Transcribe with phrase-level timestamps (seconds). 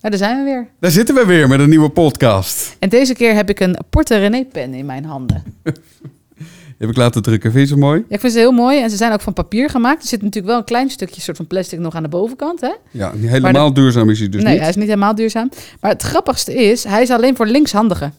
[0.00, 0.68] Nou, daar zijn we weer.
[0.80, 2.76] Daar zitten we weer met een nieuwe podcast.
[2.78, 5.42] En deze keer heb ik een Porte René pen in mijn handen.
[6.78, 7.52] Die heb ik laten drukken.
[7.52, 7.98] Vind je ze mooi?
[8.08, 10.02] Ja, ik vind ze heel mooi en ze zijn ook van papier gemaakt.
[10.02, 12.72] Er zit natuurlijk wel een klein stukje soort van plastic nog aan de bovenkant, hè?
[12.90, 14.60] Ja, niet helemaal duurzaam is hij dus nee, niet.
[14.60, 15.50] hij is niet helemaal duurzaam.
[15.80, 18.14] Maar het grappigste is, hij is alleen voor linkshandigen.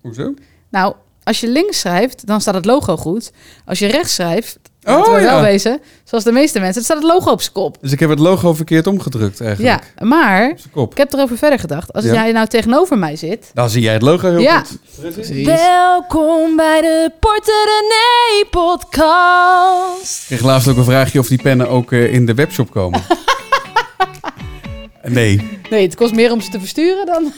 [0.00, 0.34] Hoezo?
[0.68, 3.32] Nou, als je links schrijft, dan staat het logo goed.
[3.64, 4.58] Als je rechts schrijft,
[4.96, 5.40] Oh, we wel ja.
[5.42, 7.76] wezen, zoals de meeste mensen, dan staat het logo op zijn kop.
[7.80, 9.82] Dus ik heb het logo verkeerd omgedrukt eigenlijk.
[9.98, 10.48] Ja, maar
[10.90, 11.92] ik heb erover verder gedacht.
[11.92, 12.12] Als Ja.
[12.12, 13.50] jij nou tegenover mij zit...
[13.54, 14.58] Dan zie jij het logo heel Ja.
[14.64, 15.12] goed.
[15.14, 15.46] Precies.
[15.46, 20.20] Welkom bij de Porter René podcast.
[20.20, 23.00] Ik kreeg laatst ook een vraagje of die pennen ook eh, in de webshop komen.
[25.04, 27.32] nee, Nee, het kost meer om ze te versturen dan...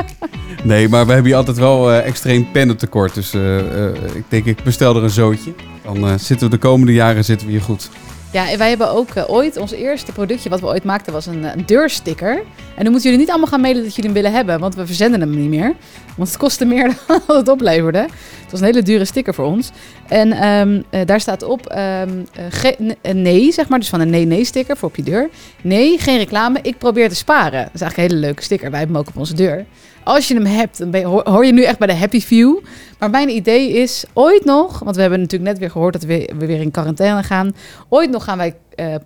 [0.64, 3.14] nee, maar we hebben hier altijd wel eh, extreem pennentekort.
[3.14, 5.54] Dus eh, eh, ik denk, ik bestel er een zootje.
[5.82, 7.90] Dan zitten we de komende jaren zitten we hier goed.
[8.32, 11.26] Ja, en wij hebben ook eh, ooit, ons eerste productje wat we ooit maakten was
[11.26, 12.42] een, eh, een deursticker.
[12.74, 14.86] En dan moeten jullie niet allemaal gaan mailen dat jullie hem willen hebben, want we
[14.86, 15.74] verzenden hem niet meer.
[16.16, 17.98] Want het kostte meer dan het opleverde.
[17.98, 19.70] Het was een hele dure sticker voor ons.
[20.08, 24.10] En ehm, eh, daar staat op ehm, eh, eh, nee, zeg maar, dus van een
[24.10, 25.28] nee-nee-sticker voor op je deur.
[25.62, 27.62] Nee, geen reclame, ik probeer te sparen.
[27.62, 29.64] Dat is eigenlijk een hele leuke sticker, wij hebben hem ook op onze deur.
[30.04, 32.58] Als je hem hebt, dan hoor je nu echt bij de Happy Few.
[33.02, 36.08] Maar mijn idee is ooit nog, want we hebben natuurlijk net weer gehoord dat we
[36.08, 37.54] weer, we weer in quarantaine gaan.
[37.88, 39.00] Ooit nog gaan wij eh eh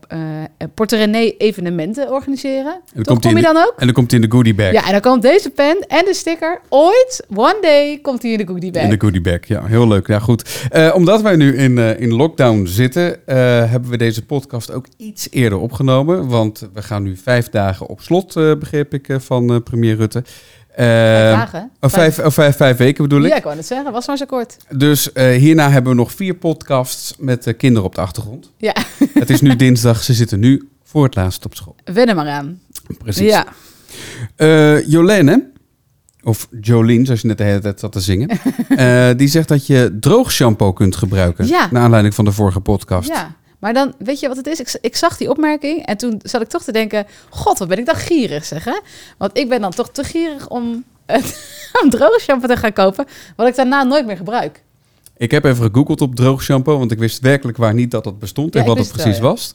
[0.75, 2.73] Porte René evenementen organiseren.
[2.73, 3.75] En dan komt kom je de- dan ook?
[3.77, 4.73] En dan komt hij in de goodie bag.
[4.73, 6.61] Ja, en dan komt deze pen en de sticker.
[6.69, 8.83] Ooit, one day, komt hij in de goodie bag.
[8.83, 10.07] In de goodie bag, ja, heel leuk.
[10.07, 10.67] Ja, goed.
[10.71, 13.37] Eh, omdat wij nu in, eh, in lockdown zitten, eh,
[13.71, 16.29] hebben we deze podcast ook iets eerder opgenomen.
[16.29, 19.97] Want we gaan nu vijf dagen op slot, eh, begreep ik, eh, van eh, premier
[19.97, 20.25] Rutte.
[20.77, 21.71] Vijf dagen.
[21.81, 23.31] oh, vijf, oh, vijf, vijf weken bedoel ik.
[23.31, 23.93] Ja, ik wou het zeggen.
[23.93, 24.57] Was maar zo kort.
[24.71, 28.53] Dus eh, hierna hebben we nog vier podcasts met eh, kinderen op de achtergrond.
[28.57, 28.75] Ja,
[29.15, 31.77] Het is nu dinsdag, ze zitten nu voor het laatst op school.
[31.85, 32.61] wen er maar aan.
[32.99, 33.31] Precies.
[33.31, 33.47] Ja.
[34.37, 35.51] Eh, Jolene,
[36.23, 38.39] of Jolien, zoals je net de hele tijd zat te zingen,
[39.19, 41.47] die zegt dat je droog shampoo kunt gebruiken.
[41.47, 41.69] Ja.
[41.71, 43.09] Naar aanleiding van de vorige podcast.
[43.09, 44.61] Ja, maar dan, weet je wat het is?
[44.61, 47.07] Ik, ik zag die opmerking en toen zat ik toch te denken...
[47.29, 48.79] God, wat ben ik dan gierig, zeg hè?
[49.19, 50.85] Want ik ben dan toch te gierig om
[51.83, 53.07] een droge shampoo te gaan kopen...
[53.37, 54.63] wat ik daarna nooit meer gebruik.
[55.17, 58.19] Ik heb even gegoogeld op droog shampoo, want ik wist werkelijk waar niet dat dat
[58.19, 59.55] bestond Ja, en wat het precies wel, was.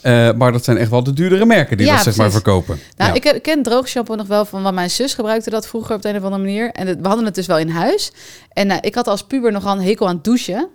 [0.00, 2.78] Eh, maar dat zijn echt wel de duurdere merken die Ja, dat zeg maar verkopen.
[2.96, 3.32] Nou, Ja.
[3.32, 4.62] ik, ken droog shampoo nog wel van...
[4.62, 6.70] want mijn zus gebruikte dat vroeger op de een of andere manier.
[6.70, 8.12] En we hadden het dus wel in huis.
[8.52, 10.68] En eh, ik had als puber nogal een hekel aan het douchen...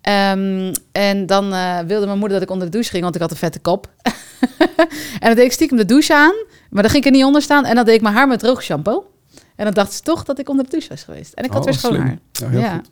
[0.00, 3.20] Ehm, en dan eh, wilde mijn moeder dat ik onder de douche ging, want ik
[3.20, 3.90] had een vette kop.
[5.20, 6.34] en dan deed ik stiekem de douche aan,
[6.70, 7.64] maar dan ging ik er niet onder staan.
[7.64, 9.06] En dan deed ik mijn haar met droog shampoo.
[9.56, 11.32] En dan dacht ze toch dat ik onder de douche was geweest.
[11.32, 12.18] En ik had Oh, weer schoon haar.
[12.52, 12.74] Ja.
[12.74, 12.90] goed.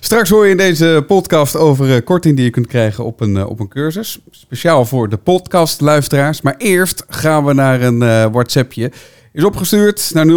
[0.00, 3.36] Straks hoor je in deze podcast over eh, korting die je kunt krijgen op een,
[3.36, 4.18] eh, op een cursus.
[4.30, 6.40] Speciaal voor de podcastluisteraars.
[6.40, 7.98] Maar eerst gaan we naar een
[8.32, 8.92] WhatsAppje.
[9.32, 10.30] Is opgestuurd naar 0647250448.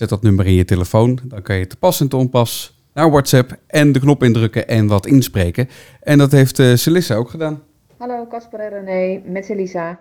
[0.00, 1.18] Zet dat nummer in je telefoon.
[1.24, 4.86] Dan kan je te pas en te onpas naar WhatsApp en de knop indrukken en
[4.86, 5.68] wat inspreken.
[6.02, 7.62] En dat heeft eh Celissa ook gedaan.
[7.96, 10.00] Hallo Casper en René, met Elisa.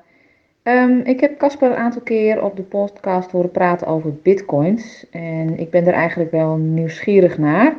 [0.64, 5.06] Ehm, ik heb Casper een aantal keer op de podcast horen praten over bitcoins.
[5.12, 7.76] En ik ben er eigenlijk wel nieuwsgierig naar.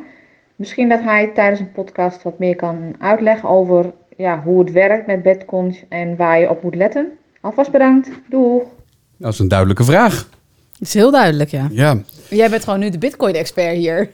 [0.55, 5.07] Misschien dat hij tijdens een podcast wat meer kan uitleggen over ja, hoe het werkt
[5.07, 7.11] met bitcoins en waar je op moet letten.
[7.39, 8.09] Alvast bedankt.
[8.29, 8.63] Doeg!
[9.17, 10.39] Dat is een duidelijke vraag.
[10.81, 11.67] Dat is heel duidelijk, ja.
[11.71, 14.09] Ja, Jij bent gewoon nu de bitcoin-expert hier.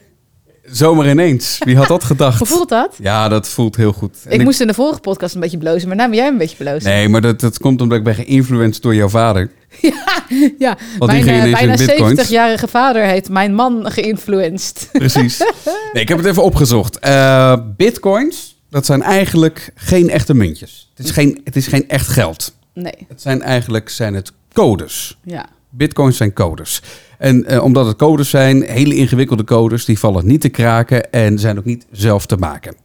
[0.64, 1.58] zomaar ineens.
[1.64, 2.38] Wie had dat gedacht?
[2.42, 2.96] Hoe voelt dat?
[2.98, 4.16] Ja, dat voelt heel goed.
[4.24, 6.38] En Ik, moest in de vorige podcast een beetje blozen, maar nu ben jij een
[6.38, 6.90] beetje blozen.
[6.90, 9.50] Nee, maar dat, dat komt omdat ik ben geïnfluenced door jouw vader.
[10.58, 12.26] Ja, Want die mijn eh, bijna bitcoins.
[12.26, 14.88] 70-jarige vader heeft mijn man geïnfluenced.
[14.92, 15.38] Precies.
[15.92, 16.98] Nee, ik heb het even opgezocht.
[16.98, 20.90] Eh, bitcoins, dat zijn eigenlijk geen echte muntjes.
[20.94, 22.54] Het is geen, het is geen echt geld.
[22.74, 25.18] Nee, Het zijn eigenlijk zijn het codes.
[25.24, 25.46] ja.
[25.70, 26.82] Bitcoins zijn codes.
[27.18, 31.38] En eh, omdat het codes zijn, hele ingewikkelde codes, die vallen niet te kraken en
[31.38, 32.76] zijn ook niet zelf te maken.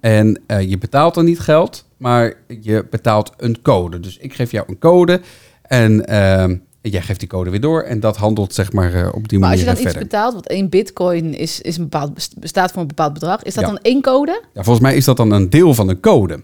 [0.00, 4.00] En eh, je betaalt dan niet geld, maar je betaalt een code.
[4.00, 5.20] Dus ik geef jou een code
[5.62, 7.82] en eh, jij geeft die code weer door.
[7.82, 10.02] En dat handelt zeg maar op die Maar als manier je dan iets verder.
[10.02, 13.64] betaalt, want één bitcoin is, is een bepaald, bestaat voor een bepaald bedrag, is dat
[13.64, 13.70] Ja.
[13.70, 14.42] dan één code?
[14.54, 16.40] Ja, volgens mij is dat dan een deel van een code.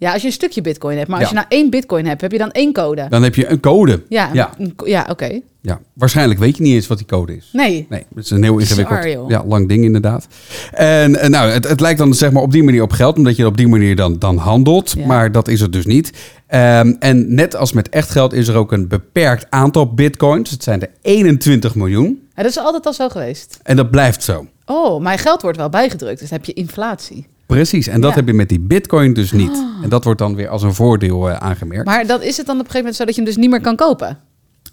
[0.00, 1.08] Ja, als je een stukje bitcoin hebt.
[1.08, 1.34] Maar als Ja.
[1.34, 3.06] je nou één bitcoin hebt, heb je dan één code?
[3.08, 4.02] Dan heb je een code.
[4.08, 4.50] Ja, Ja.
[4.84, 5.40] ja oké.
[5.62, 7.48] Ja, waarschijnlijk weet je niet eens wat die code is.
[7.52, 7.86] Nee.
[7.88, 10.26] Nee, het is een heel ingewikkeld, ja, lang ding inderdaad.
[10.72, 13.36] En eh, nou, het, het lijkt dan zeg maar op die manier op geld, omdat
[13.36, 14.94] je op die manier dan, dan handelt.
[14.96, 15.06] Ja.
[15.06, 16.12] Maar dat is het dus niet.
[16.46, 20.50] Ehm, en net als met echt geld is er ook een beperkt aantal bitcoins.
[20.50, 22.22] Het zijn er 21 miljoen.
[22.36, 23.58] Ja, dat is altijd al zo geweest.
[23.62, 24.46] En dat blijft zo.
[24.66, 27.26] Oh, mijn geld wordt wel bijgedrukt, dus heb je inflatie.
[27.50, 28.16] Precies, en dat Ja.
[28.16, 29.50] heb je met die bitcoin dus niet.
[29.50, 29.82] Ah.
[29.84, 31.84] En dat wordt dan weer als een voordeel eh, aangemerkt.
[31.86, 33.50] Maar dat is het dan op een gegeven moment zo dat je hem dus niet
[33.50, 34.18] meer kan kopen?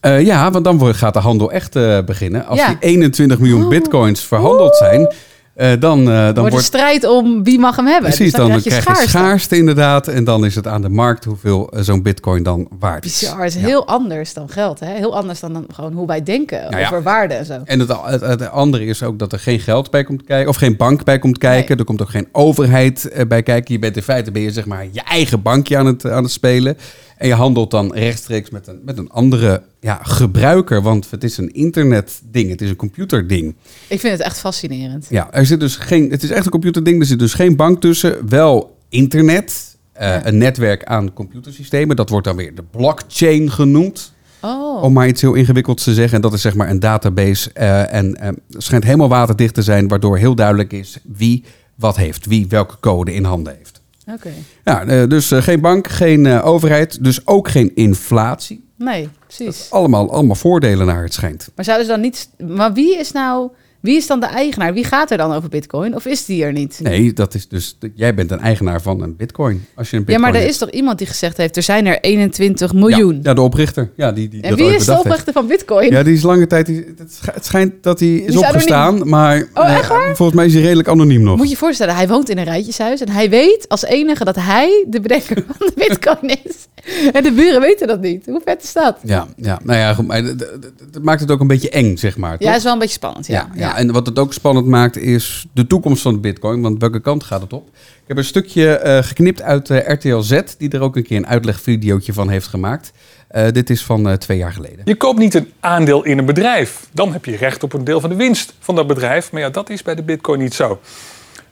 [0.01, 2.45] Eh, ja, want dan gaat de handel echt eh, beginnen.
[2.45, 2.67] Als Ja.
[2.67, 3.69] die 21 miljoen Oh.
[3.69, 5.13] bitcoins verhandeld zijn,
[5.57, 8.09] eh, dan, eh, dan wordt een strijd om wie mag hem hebben.
[8.09, 9.09] Precies, Dus dan, je krijg je schaarste.
[9.09, 10.07] schaarste inderdaad.
[10.07, 13.19] En dan is het aan de markt hoeveel eh, zo'n bitcoin dan waard is.
[13.19, 13.67] Bizar, het is Ja.
[13.67, 14.79] heel anders dan geld.
[14.79, 14.93] Hè?
[14.93, 16.85] Heel anders dan, dan gewoon hoe wij denken Nou ja.
[16.85, 17.61] over waarde en zo.
[17.63, 20.55] En het, het, het andere is ook dat er geen geld bij komt kijken, of
[20.55, 21.77] geen bank bij komt kijken.
[21.77, 23.73] Er komt ook geen overheid bij kijken.
[23.73, 26.31] Je bent in feite ben je zeg maar je eigen bankje aan het, aan het
[26.31, 26.77] spelen.
[27.17, 31.37] En je handelt dan rechtstreeks met een, met een andere ja, gebruiker, want het is
[31.37, 33.55] een internetding, het is een computerding.
[33.87, 35.05] Ik vind het echt fascinerend.
[35.09, 37.81] Ja, er zit dus geen, het is echt een computerding, er zit dus geen bank
[37.81, 40.25] tussen, wel internet, eh, Ja.
[40.27, 41.95] een netwerk aan computersystemen.
[41.95, 44.13] Dat wordt dan weer de blockchain genoemd.
[44.41, 46.15] Oh, Om maar iets heel ingewikkelds te zeggen.
[46.15, 47.51] En dat is zeg maar een database.
[47.53, 51.43] eh, en het schijnt helemaal waterdicht te zijn, waardoor heel duidelijk is wie
[51.75, 52.25] wat heeft.
[52.25, 53.76] Wie welke code in handen heeft.
[54.13, 54.29] Oké.
[54.63, 58.65] Ja, eh, dus eh, geen bank, geen eh, overheid, dus ook geen inflatie.
[58.77, 59.71] Nee, precies.
[59.71, 61.51] Allemaal, allemaal voordelen naar het schijnt.
[61.55, 62.29] Maar zouden ze dan niet...
[62.37, 63.49] Maar wie is nou...
[63.87, 64.73] Wie is dan de eigenaar?
[64.73, 65.95] Wie gaat er dan over bitcoin?
[65.95, 66.79] Of is die er niet?
[66.81, 67.77] Nee, dat is dus.
[67.95, 69.65] Jij bent een eigenaar van een bitcoin.
[69.75, 71.55] Als je een ja, bitcoin maar er is toch iemand die gezegd heeft...
[71.55, 73.13] er zijn er 21 miljoen.
[73.13, 73.89] Ja, ja, de oprichter.
[73.95, 75.03] Ja, die, die en dat wie is de heeft.
[75.05, 75.91] oprichter van bitcoin?
[75.91, 76.65] Ja, die is lange tijd.
[76.65, 80.53] Die, het sch- het schijnt dat hij is opgestaan, maar Oh, eh, volgens mij is
[80.53, 81.35] hij redelijk anoniem nog.
[81.37, 83.01] Moet je je voorstellen, hij woont in een rijtjeshuis...
[83.01, 86.67] en hij weet als enige dat hij de bedenker van de bitcoin is.
[87.13, 88.25] En de buren weten dat niet.
[88.25, 88.97] Hoe vet is dat?
[89.03, 92.35] Ja, ja, nou ja, goed, maar dat- maakt het ook een beetje eng, zeg maar.
[92.39, 93.27] Ja, is wel een beetje spannend.
[93.27, 93.76] Ja, ja, ja.
[93.77, 96.61] En wat het ook spannend maakt is de toekomst van bitcoin.
[96.61, 97.67] Want welke kant gaat het op?
[97.75, 101.17] Ik heb een stukje eh, geknipt uit eh, RTL Z, die er ook een keer
[101.17, 102.91] een uitlegvideootje van heeft gemaakt.
[103.27, 104.81] Eh, dit is van twee jaar geleden.
[104.83, 106.87] Je koopt niet een aandeel in een bedrijf.
[106.91, 109.31] Dan heb je recht op een deel van de winst van dat bedrijf.
[109.31, 110.79] Maar ja, dat is bij de bitcoin niet zo.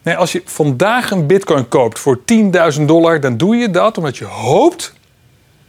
[0.02, 2.20] Nee, als je vandaag een bitcoin koopt voor
[2.78, 3.20] 10.000 dollar...
[3.20, 4.94] dan doe je dat omdat je hoopt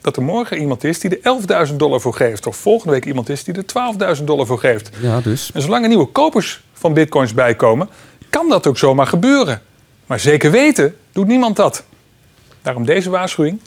[0.06, 2.46] dat er morgen iemand is die er 11.000 dollar voor geeft.
[2.46, 4.90] Of volgende week iemand is die er 12.000 dollar voor geeft.
[5.00, 5.50] Ja, dus.
[5.54, 7.88] En zolang er nieuwe kopers van bitcoins bijkomen...
[8.30, 9.62] kan dat ook zomaar gebeuren.
[10.06, 11.84] Maar zeker weten doet niemand dat.
[12.62, 13.60] Daarom deze waarschuwing.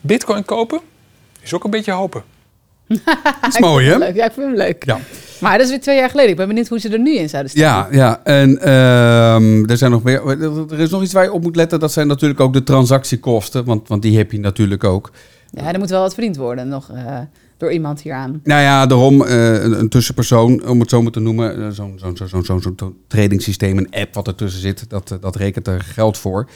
[0.00, 0.80] Bitcoin kopen
[1.40, 2.22] is ook een beetje hopen.
[2.86, 2.98] Dat
[3.48, 3.98] is mooi, hè?
[3.98, 4.14] Leuk.
[4.14, 4.84] Ja, ik vind hem leuk.
[4.84, 4.98] Ja.
[5.40, 6.30] Maar dat is weer twee jaar geleden.
[6.30, 7.62] Ik ben benieuwd hoe ze er nu in zouden staan.
[7.62, 8.20] Ja, ja.
[8.24, 10.28] En ehm, er zijn nog meer.
[10.72, 11.80] Er is nog iets waar je op moet letten.
[11.80, 13.64] Dat zijn natuurlijk ook de transactiekosten.
[13.64, 15.10] Want, want die heb je natuurlijk ook.
[15.64, 17.18] Ja, er moet wel wat verdiend worden nog eh,
[17.56, 18.40] door iemand hieraan.
[18.44, 21.62] Nou ja, daarom eh, een, een tussenpersoon, om het zo maar te noemen.
[21.64, 24.84] eh, Zo'n zo'n zo'n zo'n tradingsysteem, een app wat ertussen zit.
[24.90, 26.48] Dat, dat rekent er geld voor.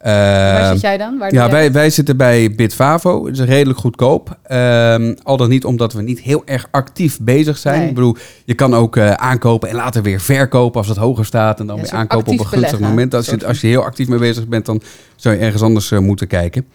[0.00, 1.18] Waar Ehm, zit jij dan?
[1.18, 3.26] Waar Ja, wij, wij zitten bij Bitfavo.
[3.26, 4.38] Het is redelijk goedkoop.
[4.42, 7.78] Ehm, al dan niet omdat we niet heel erg actief bezig zijn.
[7.78, 7.88] Nee.
[7.88, 11.60] Ik bedoel, je kan ook aankopen en later weer verkopen als het hoger staat.
[11.60, 13.14] En dan Ja, weer aankopen op een gunstig moment.
[13.14, 14.80] Als je, als je heel actief mee bezig bent, dan
[15.16, 16.66] zou je ergens anders moeten kijken.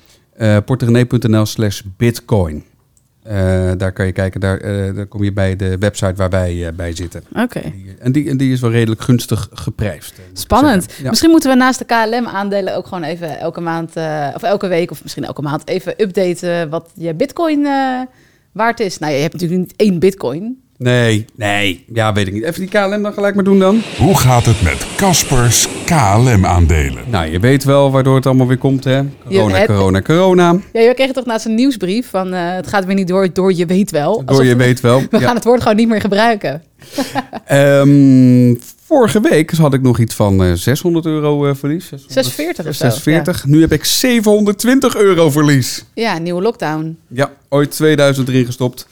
[0.42, 2.64] Uh, porterenee.nl slash bitcoin.
[3.24, 6.68] Eh, daar kan je kijken, daar, eh, daar kom je bij de website waar wij
[6.68, 7.24] eh, bij zitten.
[7.36, 7.62] Oké.
[8.00, 10.14] En die, en die is wel redelijk gunstig geprijsd.
[10.18, 10.94] eh, Spannend.
[11.02, 11.10] Ja.
[11.10, 14.92] Misschien moeten we naast de KLM-aandelen ook gewoon even elke maand, eh, of elke week,
[14.92, 18.02] of misschien elke maand, even updaten wat je bitcoin eh,
[18.52, 18.98] waard is.
[18.98, 20.62] Nou, je hebt natuurlijk niet één bitcoin.
[20.84, 21.86] Nee, nee.
[21.94, 22.44] Ja, weet ik niet.
[22.44, 23.82] Even die KLM dan gelijk maar doen dan.
[23.98, 27.04] Hoe gaat het met Caspers KLM-aandelen?
[27.10, 29.02] Nou, je weet wel waardoor het allemaal weer komt, hè?
[29.28, 30.56] Corona, corona, corona.
[30.74, 33.54] Ja, je kreeg toch naast een nieuwsbrief van eh, het gaat weer niet door, door
[33.54, 34.26] je weet wel.
[34.26, 35.00] Door je we- weet wel.
[35.10, 35.26] We Ja.
[35.26, 36.62] gaan het woord gewoon niet meer gebruiken.
[37.46, 41.88] Ehm, vorige week had ik nog iets van eh, 600 euro eh, verlies.
[41.88, 43.46] 600, 640 of zo, 640.
[43.46, 45.84] Nu heb ik 720 euro verlies.
[45.94, 46.98] Ja, nieuwe lockdown.
[47.08, 48.88] Ja, ooit 2000 erin gestopt.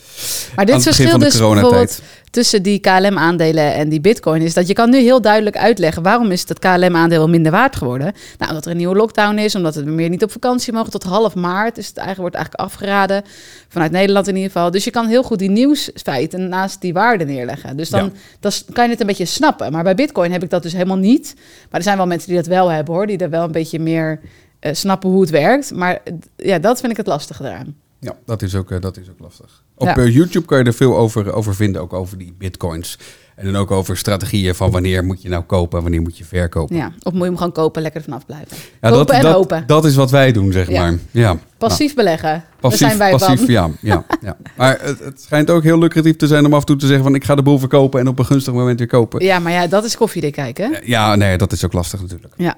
[0.55, 1.69] Maar dit verschil van de dus coronatijd.
[1.69, 6.03] bijvoorbeeld tussen die KLM-aandelen en die bitcoin is dat je kan nu heel duidelijk uitleggen
[6.03, 8.13] waarom is dat KLM-aandeel minder waard geworden.
[8.38, 11.03] Nou, omdat er een nieuwe lockdown is, omdat we meer niet op vakantie mogen tot
[11.03, 11.75] half maart.
[11.75, 13.24] Dus het eigenlijk, wordt eigenlijk afgeraden,
[13.67, 14.71] vanuit Nederland in ieder geval.
[14.71, 17.77] Dus je kan heel goed die nieuwsfeiten naast die waarde neerleggen.
[17.77, 18.50] Dus dan, Ja.
[18.50, 19.71] s- kan je het een beetje snappen.
[19.71, 21.33] Maar bij bitcoin heb ik dat dus helemaal niet.
[21.38, 23.79] Maar er zijn wel mensen die dat wel hebben hoor, die er wel een beetje
[23.79, 24.19] meer
[24.59, 25.74] eh, snappen hoe het werkt.
[25.74, 26.00] Maar
[26.36, 27.75] ja, dat vind ik het lastige eraan.
[28.00, 29.63] Ja, dat is ook, eh, dat is ook lastig.
[29.75, 30.03] Op Ja.
[30.06, 32.98] YouTube kan je er veel over, over vinden, ook over die bitcoins.
[33.36, 36.25] En dan ook over strategieën van wanneer moet je nou kopen en wanneer moet je
[36.25, 36.75] verkopen.
[36.75, 38.58] Ja, of moet je hem gewoon kopen, lekker ervan afblijven.
[38.58, 39.63] Ja, kopen dat, en dat, hopen.
[39.68, 40.82] dat is wat wij doen, zeg Ja.
[40.82, 41.00] maar.
[41.12, 41.38] Ja.
[41.58, 42.44] Passief beleggen.
[42.60, 43.48] Passief, Daar zijn wij passief, van.
[43.53, 43.70] ja.
[43.82, 44.38] ja, ja.
[44.58, 47.03] Maar het, het schijnt ook heel lucratief te zijn om af en toe te zeggen
[47.03, 49.24] van ik ga de boel verkopen en op een gunstig moment weer kopen.
[49.25, 50.79] Ja, maar ja, dat is koffiedik kijken.
[50.84, 52.34] Ja, nee, dat is ook lastig natuurlijk.
[52.38, 52.56] Ja.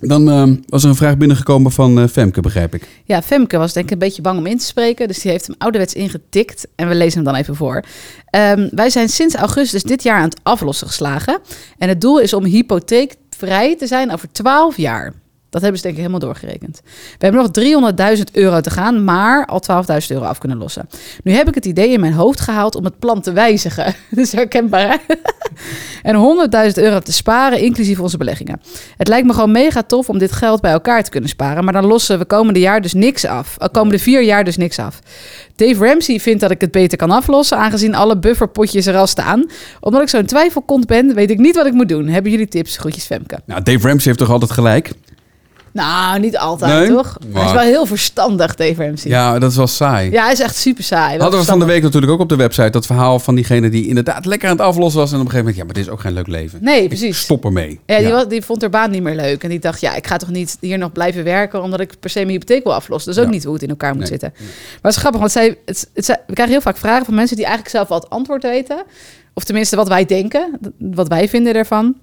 [0.00, 2.88] Dan eh, was er een vraag binnengekomen van eh, Femke, begrijp ik.
[3.04, 5.08] ja, Femke was denk ik een beetje bang om in te spreken.
[5.08, 6.66] Dus die heeft hem ouderwets ingetikt.
[6.74, 7.82] En we lezen hem dan even voor.
[8.30, 11.38] Ehm, wij zijn sinds augustus dit jaar aan het aflossen geslagen.
[11.78, 15.12] En het doel is om hypotheekvrij te zijn over 12 jaar.
[15.50, 16.80] Dat hebben ze denk ik helemaal doorgerekend.
[17.18, 19.62] We hebben nog 300.000 euro te gaan, maar al
[20.00, 20.88] 12.000 euro af kunnen lossen.
[21.22, 23.94] Nu heb ik het idee in mijn hoofd gehaald om het plan te wijzigen.
[24.10, 25.00] Is herkenbaar?
[26.02, 28.60] En 100.000 euro te sparen, inclusief onze beleggingen.
[28.96, 31.64] Het lijkt me gewoon mega tof om dit geld bij elkaar te kunnen sparen.
[31.64, 33.56] Maar dan lossen we komende jaar dus niks af.
[33.62, 35.00] Uh, komende vier jaar dus niks af.
[35.56, 39.50] Dave Ramsey vindt dat ik het beter kan aflossen, aangezien alle bufferpotjes er al staan.
[39.80, 42.06] Omdat ik zo'n twijfelkont ben, weet ik niet wat ik moet doen.
[42.08, 42.76] Hebben jullie tips?
[42.76, 43.38] Groetjes Femke.
[43.46, 44.92] Nou, Dave Ramsey heeft toch altijd gelijk?
[45.76, 46.96] Nou, niet altijd, Nee?
[46.96, 47.16] toch?
[47.20, 49.10] Hij is Maar- wel heel verstandig, Ramsey.
[49.10, 50.10] Ja, Ja, dat is wel saai.
[50.16, 51.10] hij is echt super saai.
[51.12, 53.68] wel Hadden we van de week natuurlijk ook op de website dat verhaal van diegene
[53.68, 55.12] die inderdaad lekker aan het aflossen was.
[55.12, 56.58] En op een gegeven moment, ja, maar dit is ook geen leuk leven.
[56.62, 57.18] Nee, Ik precies.
[57.18, 57.80] Stop ermee.
[57.86, 59.42] Ja, die, was- die vond haar baan niet meer leuk.
[59.42, 61.62] En die dacht, ja, ik ga toch niet hier nog blijven werken...
[61.62, 63.08] omdat ik per se mijn hypotheek wil aflossen.
[63.10, 63.36] Dat is ook Ja.
[63.36, 64.08] niet hoe het in elkaar moet Nee.
[64.08, 64.32] zitten.
[64.36, 67.36] Maar het is grappig, want zij, het, het, we krijgen heel vaak vragen van mensen...
[67.36, 68.82] die eigenlijk zelf wel het antwoord weten.
[69.34, 71.94] Of tenminste wat wij denken, wat wij vinden ervan.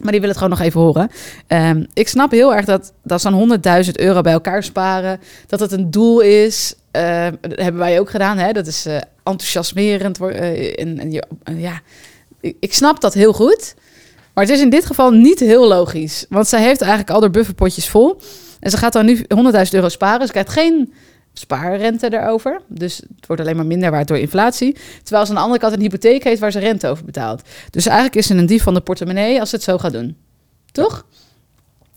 [0.00, 1.10] Maar die willen het gewoon nog even horen.
[1.46, 5.20] Ehm, ik snap heel erg dat, dat zo'n 100.000 euro bij elkaar sparen...
[5.46, 6.74] dat het een doel is.
[6.90, 8.38] Ehm, dat hebben wij ook gedaan.
[8.38, 8.52] Hè?
[8.52, 10.20] Dat is eh, enthousiasmerend.
[10.20, 11.80] eh, en, en ja,
[12.40, 13.74] ik, ik snap dat heel goed...
[14.34, 16.26] Maar het is in dit geval niet heel logisch.
[16.28, 18.20] Want zij heeft eigenlijk al haar bufferpotjes vol.
[18.60, 19.24] En ze gaat dan nu 100.000
[19.70, 20.26] euro sparen.
[20.26, 20.92] Ze krijgt geen
[21.32, 22.60] spaarrente erover.
[22.68, 24.76] Dus het wordt alleen maar minder waard door inflatie.
[25.02, 27.42] Terwijl ze aan de andere kant een hypotheek heeft waar ze rente over betaalt.
[27.70, 30.16] Dus eigenlijk is ze een dief van de portemonnee als ze het zo gaat doen.
[30.72, 31.04] Toch?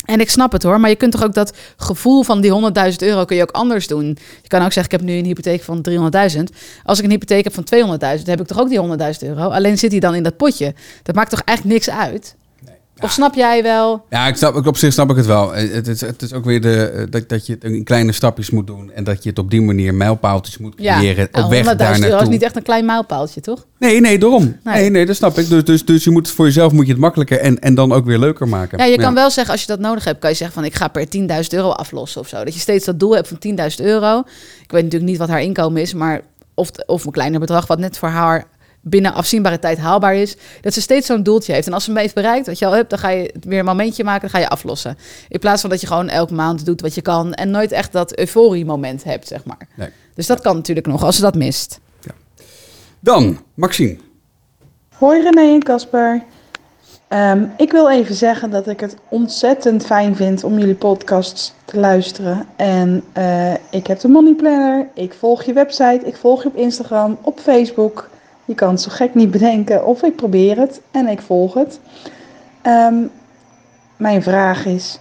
[0.05, 2.95] En ik snap het hoor, maar je kunt toch ook dat gevoel van die 100.000
[2.97, 4.17] euro kun je ook anders doen.
[4.41, 5.85] Je kan ook zeggen, ik heb nu een hypotheek van
[6.35, 6.43] 300.000.
[6.83, 9.49] Als ik een hypotheek heb van 200.000, heb ik toch ook die 100.000 euro.
[9.49, 10.73] Alleen zit die dan in dat potje.
[11.03, 12.35] Dat maakt toch eigenlijk niks uit?
[13.03, 14.05] Of snap jij wel?
[14.09, 15.55] Ja, ik snap, op zich snap ik het wel.
[15.55, 18.11] Eh, Het is, het is ook weer de, eh, dat, dat je het in kleine
[18.11, 18.91] stapjes moet doen.
[18.91, 21.27] En dat je het op die manier mijlpaaltjes moet creëren.
[21.31, 22.29] op weg 100.000 daar euro is naartoe.
[22.29, 23.65] niet echt een klein mijlpaaltje, toch?
[23.79, 24.57] Nee, nee, daarom.
[24.63, 24.75] Nee.
[24.75, 25.49] Nee, nee, dat snap ik.
[25.49, 28.05] Dus, dus, dus je moet voor jezelf moet je het makkelijker en, en dan ook
[28.05, 28.77] weer leuker maken.
[28.77, 30.75] Ja, je kan wel zeggen, als je dat nodig hebt, kan je zeggen van ik
[30.75, 32.43] ga per 10.000 euro aflossen of zo.
[32.43, 33.37] Dat je steeds dat doel hebt van
[33.79, 34.19] 10.000 euro.
[34.63, 36.21] Ik weet natuurlijk niet wat haar inkomen is, maar
[36.55, 38.45] of, of een kleiner bedrag wat net voor haar
[38.85, 40.35] binnen afzienbare tijd haalbaar is.
[40.61, 41.67] Dat ze steeds zo'n doeltje heeft.
[41.67, 43.65] En als ze hem heeft bereikt, wat je al hebt, dan ga je weer een
[43.65, 44.97] momentje maken, dan ga je aflossen.
[45.27, 47.91] In plaats van dat je gewoon elke maand doet wat je kan en nooit echt
[47.91, 49.67] dat euforie moment hebt, zeg maar.
[49.75, 49.89] Nee.
[50.15, 51.79] Dus dat kan natuurlijk nog, als ze dat mist.
[52.99, 53.97] Dan, Maxine.
[54.97, 56.23] Hoi René en Casper.
[57.07, 61.79] Ehm, ik wil even zeggen dat ik het ontzettend fijn vind om jullie podcasts te
[61.79, 62.47] luisteren.
[62.55, 66.55] En eh, ik heb de Money Planner, ik volg je website, ik volg je op
[66.55, 68.09] Instagram, op Facebook.
[68.45, 71.79] Je kan zo gek niet bedenken of ik probeer het en ik volg het.
[72.61, 72.95] Ehm,
[73.97, 74.99] mijn vraag is,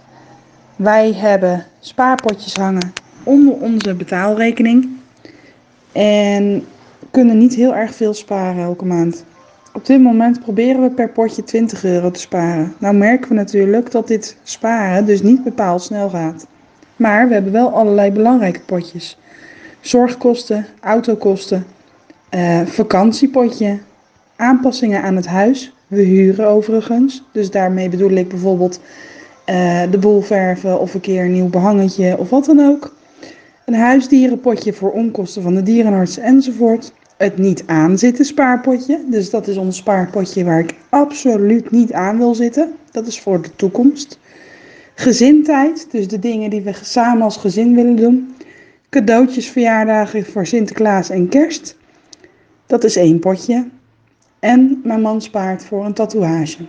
[0.75, 4.89] wij hebben spaarpotjes hangen onder onze betaalrekening.
[5.91, 6.65] En
[7.11, 9.23] kunnen niet heel erg veel sparen elke maand.
[9.73, 12.73] Op dit moment proberen we per potje 20 euro te sparen.
[12.77, 16.47] Nou merken we natuurlijk dat dit sparen dus niet bepaald snel gaat.
[16.95, 19.17] Maar we hebben wel allerlei belangrijke potjes.
[19.81, 21.65] Zorgkosten, autokosten,
[22.33, 23.79] eh, vakantiepotje,
[24.35, 25.73] aanpassingen aan het huis.
[25.87, 27.23] We huren overigens.
[27.31, 28.79] Dus daarmee bedoel ik bijvoorbeeld
[29.45, 32.95] eh, de boel verven of een keer een nieuw behangetje of wat dan ook.
[33.65, 36.93] Een huisdierenpotje voor onkosten van de dierenarts enzovoort.
[37.17, 38.99] Het niet aanzitten spaarpotje.
[39.07, 42.71] Dus dat is ons spaarpotje waar ik absoluut niet aan wil zitten.
[42.91, 44.19] Dat is voor de toekomst.
[44.95, 48.35] Gezintijd, dus de dingen die we samen als gezin willen doen.
[48.89, 51.75] Cadeautjes, verjaardagen voor Sinterklaas en kerst.
[52.65, 53.69] Dat is één potje.
[54.39, 56.65] En mijn man spaart voor een tatoeage.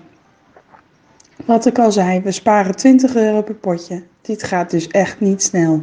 [1.45, 4.03] Wat ik al zei, we sparen 20 euro per potje.
[4.21, 5.83] Dit gaat dus echt niet snel.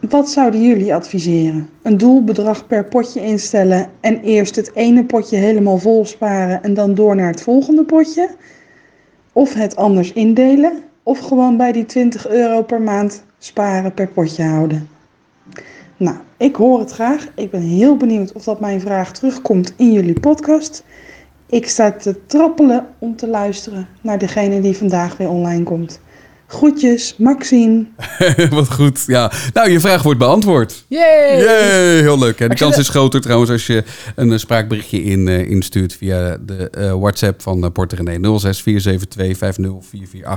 [0.00, 1.68] Wat zouden jullie adviseren?
[1.82, 6.94] Een doelbedrag per potje instellen en eerst het ene potje helemaal vol sparen en dan
[6.94, 8.28] door naar het volgende potje?
[9.32, 10.82] Of het anders indelen?
[11.02, 14.88] Of gewoon bij die 20 euro per maand sparen per potje houden?
[15.98, 17.28] Nou, ik hoor het graag.
[17.34, 20.84] Ik ben heel benieuwd of dat mijn vraag terugkomt in jullie podcast.
[21.46, 26.00] Ik sta te trappelen om te luisteren naar degene die vandaag weer online komt.
[26.50, 27.86] Groetjes, Maxine.
[28.50, 29.04] Wat goed.
[29.06, 29.32] Ja.
[29.52, 30.84] Nou, je vraag wordt beantwoord.
[30.88, 31.42] Yay!
[31.42, 32.38] Yay, heel leuk.
[32.38, 32.48] Hè?
[32.48, 36.70] De kans is groter trouwens als je een eh, spraakberichtje in, eh, instuurt via de
[36.70, 38.48] eh, WhatsApp van uh, Porter René 0647250448.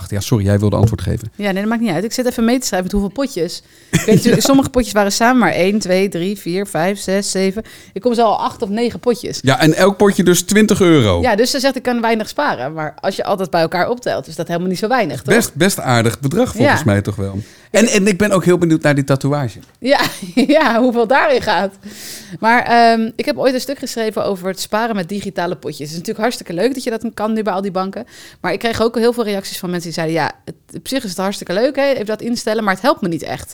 [0.08, 1.32] Ja, sorry, jij wilde antwoord geven.
[1.36, 2.04] Ja, nee, dat maakt niet uit.
[2.04, 3.64] Ik zit even mee te schrijven met hoeveel potjes.
[3.92, 7.64] Ik weet natuurlijk, sommige potjes waren samen maar 1, 2, 3, 4, 5, 6, 7.
[7.94, 9.40] Ik kom zo al 8 of 9 potjes.
[9.42, 11.22] Ja, en elk potje dus 20 euro.
[11.22, 12.74] Ja, dus ze zegt ik kan weinig sparen.
[12.74, 15.36] Maar als je altijd bij elkaar optelt, is dat helemaal niet zo weinig, toch?
[15.36, 16.86] Best, best aardig bedrag volgens Ja.
[16.86, 17.40] mij toch wel.
[17.72, 19.60] En, en ik ben ook heel benieuwd naar die tatoeage.
[19.80, 20.00] Ja,
[20.56, 21.74] ja, hoeveel daarin gaat.
[22.40, 25.80] Maar ehm, ik heb ooit een stuk geschreven over het sparen met digitale potjes.
[25.80, 28.06] Het is natuurlijk hartstikke leuk dat je dat kan nu bij al die banken.
[28.42, 30.16] Maar ik kreeg ook heel veel reacties van mensen die zeiden...
[30.16, 33.02] ja, het, op zich is het hartstikke leuk, hè, even dat instellen, maar het helpt
[33.02, 33.54] me niet echt.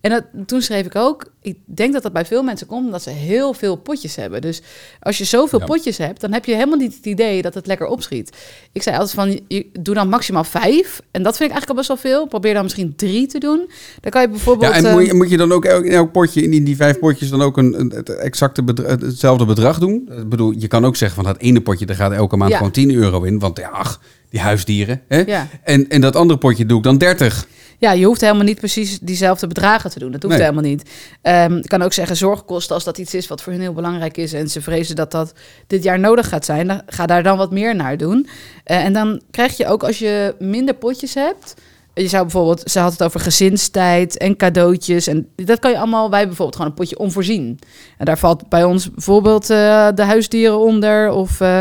[0.00, 2.84] En dat, toen schreef ik ook, ik denk dat dat bij veel mensen komt...
[2.84, 4.40] omdat ze heel veel potjes hebben.
[4.40, 4.62] Dus
[5.00, 5.64] als je zoveel Ja.
[5.64, 8.36] potjes hebt, dan heb je helemaal niet het idee dat het lekker opschiet.
[8.72, 11.00] Ik zei altijd van, je, doe dan maximaal vijf.
[11.10, 12.26] En dat vind ik eigenlijk al best wel veel.
[12.26, 13.70] Probeer dan misschien drie te doen.
[14.00, 14.74] Dan kan je bijvoorbeeld...
[14.74, 16.76] Ja, en moet je, moet je dan ook elk, in elk potje, in die, die
[16.76, 20.08] vijf potjes, dan ook een, een, het exacte bedra- hetzelfde bedrag doen?
[20.18, 22.56] Ik bedoel, je kan ook zeggen van dat ene potje, daar gaat elke maand Ja.
[22.56, 23.38] gewoon 10 euro in.
[23.38, 24.00] Want ja, ach,
[24.30, 25.02] die huisdieren.
[25.08, 25.18] Hè?
[25.18, 25.48] Ja.
[25.62, 27.46] En, en dat andere potje doe ik dan 30.
[27.80, 30.10] Ja, je hoeft helemaal niet precies diezelfde bedragen te doen.
[30.12, 30.44] Dat hoeft Nee.
[30.44, 30.90] helemaal niet.
[31.22, 34.16] Ehm ik kan ook zeggen zorgkosten als dat iets is wat voor hun heel belangrijk
[34.16, 35.32] is en ze vrezen dat dat
[35.66, 38.28] dit jaar nodig gaat zijn, dan ga daar dan wat meer naar doen.
[38.64, 41.54] Eh, en dan krijg je ook als je minder potjes hebt.
[41.94, 45.06] Je zou bijvoorbeeld, ze had het over gezinstijd en cadeautjes.
[45.06, 47.58] En dat kan je allemaal, wij bijvoorbeeld gewoon een potje onvoorzien.
[47.98, 51.10] En daar valt bij ons bijvoorbeeld eh, de huisdieren onder.
[51.10, 51.58] Of eh,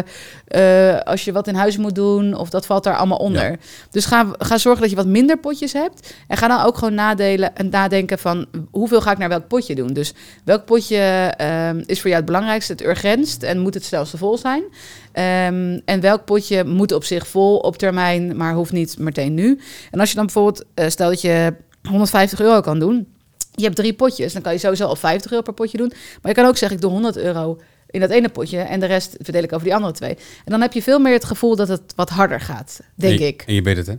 [0.48, 3.60] eh, als je wat in huis moet doen, of dat valt daar allemaal onder.
[3.92, 6.14] Dus ga, ga zorgen dat je wat minder potjes hebt.
[6.28, 9.76] En ga dan ook gewoon nadelen en nadenken van hoeveel ga ik naar welk potje
[9.76, 9.94] doen.
[9.94, 10.14] Dus
[10.44, 10.98] welk potje
[11.38, 14.64] ehm, is voor jou het belangrijkste, het urgentst en moet het snelste vol zijn.
[15.12, 19.60] Ehm, en welk potje moet op zich vol op termijn, maar hoeft niet meteen nu.
[19.92, 21.54] En als je dan bijvoorbeeld, eh, stel dat je
[21.90, 23.08] 150 euro kan doen.
[23.52, 25.92] Je hebt drie potjes, dan kan je sowieso al 50 euro per potje doen.
[26.22, 27.58] Maar je kan ook zeggen, ik doe 100 euro
[27.90, 30.16] in dat ene potje en de rest verdeel ik over die andere twee.
[30.16, 33.28] En dan heb je veel meer het gevoel dat het wat harder gaat, denk En
[33.28, 33.44] ik.
[33.48, 33.98] En je weet het, hè?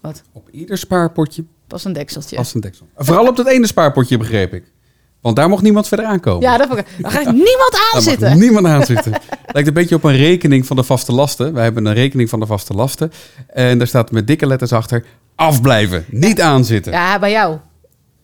[0.00, 0.22] Wat?
[0.32, 2.36] Op ieder spaarpotje Pas een dekseltje.
[2.36, 2.86] past een deksel.
[2.96, 4.64] Vooral op dat ene spaarpotje, begreep ik.
[5.20, 6.42] Want daar mocht niemand verder aankomen.
[6.42, 6.86] Ja, dat ik.
[6.98, 8.38] Daar gaat niemand aan zitten.
[8.38, 9.12] niemand aan zitten.
[9.46, 11.52] Lijkt een beetje op een rekening van de vaste lasten.
[11.52, 13.12] Wij hebben een rekening van de vaste lasten.
[13.46, 15.04] En daar staat met dikke letters achter...
[15.34, 16.92] afblijven, niet aanzitten.
[16.92, 17.58] Ja, bij jou.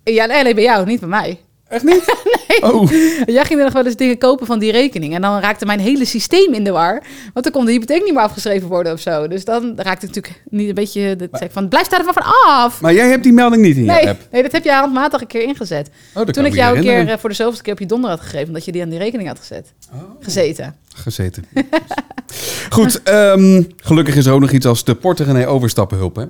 [0.04, 1.40] Ja, nee, bij jou, niet bij mij.
[1.76, 2.04] Echt niet?
[2.60, 2.90] Oh,
[3.26, 5.14] Jij ging er nog wel eens dingen kopen van die rekening.
[5.14, 7.02] En dan raakte mijn hele systeem in de war.
[7.32, 9.28] Want dan kon de hypotheek niet meer afgeschreven worden of zo.
[9.28, 11.16] Dus dan raakte ik natuurlijk niet een beetje...
[11.16, 12.80] Dat ik van, blijf daar ervan van af.
[12.80, 14.20] maar jij hebt die melding niet in je Nee, app.
[14.30, 15.90] nee, dat heb je handmatig een keer ingezet.
[16.14, 18.20] Oh, Toen ik jou een keer eh, voor de zoveelste keer op je donder had
[18.20, 18.46] gegeven...
[18.46, 19.72] omdat je die aan die rekening had gezet.
[19.94, 20.00] Oh.
[20.20, 20.74] Gezeten.
[20.94, 21.44] Gezeten.
[22.70, 26.16] Goed, ehm, gelukkig is er ook nog iets als de Porte René overstappenhulp.
[26.16, 26.24] Hè?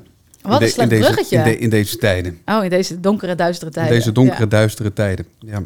[0.47, 1.37] Wat In een slecht in deze, bruggetje.
[1.37, 2.39] In, de- in deze tijden.
[2.45, 3.93] Oh, in deze donkere, duistere In tijden.
[3.95, 4.47] deze donkere, Ja.
[4.47, 5.27] duistere tijden.
[5.39, 5.63] Ja.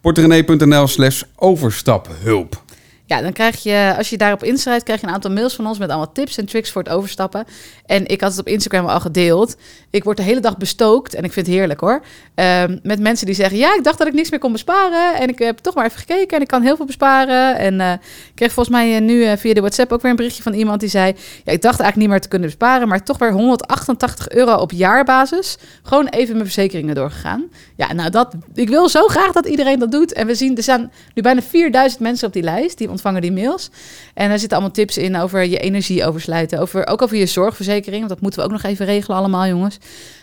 [0.00, 2.62] porterenee.nl slash overstaphulp.
[3.06, 5.78] Ja, dan krijg je, als je daarop inschrijft, krijg je een aantal mails van ons
[5.78, 7.44] met allemaal tips en tricks voor het overstappen.
[7.86, 9.56] En ik had het op Instagram al gedeeld.
[9.90, 12.02] Ik word de hele dag bestookt en ik vind het heerlijk hoor.
[12.34, 15.20] Ehm, met mensen die zeggen, ja, ik dacht dat ik niks meer kon besparen.
[15.20, 17.58] En ik heb toch maar even gekeken en ik kan heel veel besparen.
[17.58, 20.16] En eh, ik kreeg volgens mij eh, nu eh, via de WhatsApp ook weer een
[20.16, 21.14] berichtje van iemand die zei,
[21.44, 24.72] ja, ik dacht eigenlijk niet meer te kunnen besparen, maar toch weer 188 euro op
[24.72, 25.58] jaarbasis.
[25.82, 27.44] Gewoon even mijn verzekeringen doorgegaan.
[27.76, 30.12] Ja, nou dat, ik wil zo graag dat iedereen dat doet.
[30.12, 33.32] En we zien, er staan nu bijna 4000 mensen op die lijst, die ontvangen die
[33.32, 33.70] mails.
[34.14, 37.98] En daar zitten allemaal tips in over je energie oversluiten, over, ook over je zorgverzekering,
[37.98, 39.78] want dat moeten we ook nog even regelen allemaal, jongens.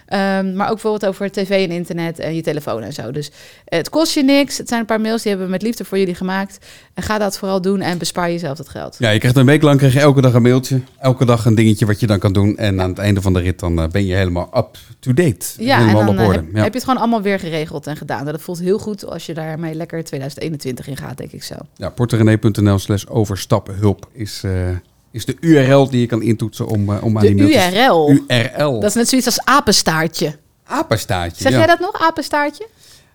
[0.06, 3.12] Ehm, maar ook bijvoorbeeld over tv en internet en je telefoon en zo.
[3.12, 3.32] Dus
[3.66, 4.58] het kost je niks.
[4.58, 6.58] Het zijn een paar mails die hebben we met liefde voor jullie gemaakt.
[6.94, 8.96] En ga dat vooral doen en bespaar jezelf dat geld.
[9.00, 10.82] Ja, je krijgt een week lang krijg je elke dag een mailtje.
[11.00, 12.58] Elke dag een dingetje wat je dan kan doen.
[12.58, 15.46] En aan het einde van de rit dan eh, ben je helemaal up-to-date.
[15.58, 16.38] Ja, en dan op eh, orde.
[16.38, 16.62] heb, ja.
[16.62, 18.26] heb je het gewoon allemaal weer geregeld en gedaan.
[18.26, 21.56] Dat voelt heel goed als je daarmee lekker 2021 in gaat, denk ik zo.
[21.76, 24.70] Ja, porterenee.nl slash overstappenhulp is, eh,
[25.12, 27.72] is de URL die je kan intoetsen om, eh, om aan De die.
[27.74, 28.10] URL.
[28.28, 28.80] URL.
[28.80, 30.36] Dat is net zoiets als apenstaartje.
[30.66, 31.42] apenstaartje.
[31.42, 31.58] Zeg ja.
[31.58, 32.68] jij dat nog, apenstaartje?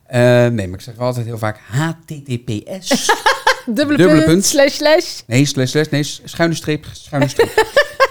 [0.06, 3.10] Eh, nee, maar ik zeg wel altijd heel vaak HTTPS.
[3.66, 4.44] Dubbele, Dubbele punt, punt.
[4.44, 5.20] slash slash.
[5.26, 7.64] nee, slash slash, nee, schuine streep, schuine streep.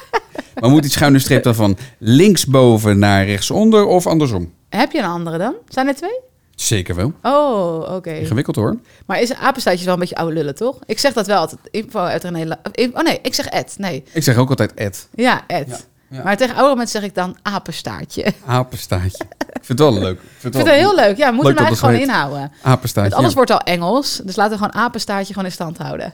[0.60, 4.54] maar moet die schuine streep dan van linksboven naar rechtsonder of andersom?
[4.70, 5.54] Heb je een andere dan?
[5.68, 6.20] Zijn er twee?
[6.60, 7.14] Zeker wel.
[7.22, 8.12] Oh, oké.
[8.12, 8.78] Ingewikkeld hoor.
[9.06, 10.80] Maar is apenstaartje wel een beetje oude lullen, toch?
[10.86, 11.60] Ik zeg dat wel altijd.
[11.72, 12.24] Info uit.
[12.24, 13.76] La- in- Oh nee, ik zeg Ed.
[13.78, 14.04] Nee.
[14.14, 15.08] Ik zeg ook altijd Ed.
[15.16, 15.68] Ja, Ed.
[15.68, 15.78] Ja,
[16.18, 16.24] ja.
[16.24, 18.34] Maar tegen oude mensen zeg ik dan apenstaartje.
[18.46, 19.24] Apenstaartje.
[19.38, 20.16] Ik vind het wel leuk.
[20.16, 21.18] Ik vind vind het heel leuk.
[21.18, 22.04] Ja, moeten we eigenlijk gewoon heet.
[22.08, 22.52] inhouden.
[22.62, 23.02] Apenstaartje.
[23.02, 23.36] Want alles ja.
[23.36, 24.22] wordt al Engels.
[24.24, 26.14] Dus laten we gewoon apenstaartje gewoon in stand houden.